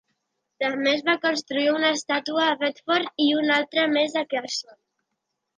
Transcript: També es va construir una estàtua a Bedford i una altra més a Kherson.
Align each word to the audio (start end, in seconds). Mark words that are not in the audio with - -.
També 0.63 0.89
es 0.93 1.03
va 1.09 1.13
construir 1.25 1.67
una 1.73 1.91
estàtua 1.97 2.47
a 2.47 2.57
Bedford 2.63 3.23
i 3.27 3.31
una 3.43 3.61
altra 3.63 3.87
més 3.99 4.21
a 4.23 4.29
Kherson. 4.33 4.79